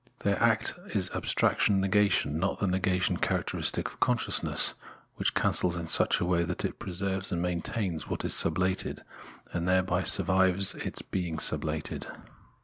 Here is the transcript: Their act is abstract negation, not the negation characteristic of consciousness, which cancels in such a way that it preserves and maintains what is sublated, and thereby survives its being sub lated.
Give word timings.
Their 0.21 0.41
act 0.41 0.73
is 0.95 1.11
abstract 1.13 1.69
negation, 1.69 2.39
not 2.39 2.57
the 2.59 2.65
negation 2.65 3.17
characteristic 3.17 3.87
of 3.87 3.99
consciousness, 3.99 4.73
which 5.17 5.35
cancels 5.35 5.77
in 5.77 5.85
such 5.85 6.19
a 6.19 6.25
way 6.25 6.43
that 6.43 6.65
it 6.65 6.79
preserves 6.79 7.31
and 7.31 7.39
maintains 7.39 8.07
what 8.07 8.25
is 8.25 8.33
sublated, 8.33 9.01
and 9.53 9.67
thereby 9.67 10.01
survives 10.01 10.73
its 10.73 11.03
being 11.03 11.37
sub 11.37 11.61
lated. 11.65 12.07